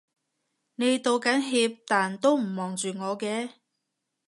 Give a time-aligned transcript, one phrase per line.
[0.73, 3.49] 你道緊歉但都唔望住我嘅